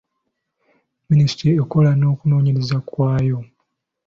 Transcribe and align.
Minisitule 1.09 1.51
ekola 1.61 1.91
n'okunoonyereza 1.95 2.77
kwayo. 2.89 3.37